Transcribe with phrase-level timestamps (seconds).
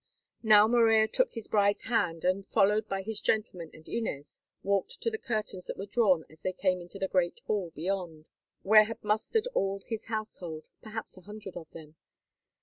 [0.41, 5.11] Now Morella took his bride's hand and, followed by his gentlemen and Inez, walked to
[5.11, 8.25] the curtains that were drawn as they came into the great hall beyond,
[8.63, 11.97] where had mustered all his household, perhaps a hundred of them.